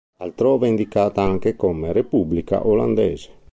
Altrove 0.17 0.65
è 0.65 0.69
indicata 0.71 1.21
anche 1.21 1.55
come 1.55 1.91
"Repubblica 1.93 2.65
Olandese". 2.65 3.29